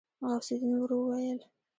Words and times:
غوث 0.27 0.47
الدين 0.53 0.73
ورو 0.79 0.97
وويل. 1.03 1.39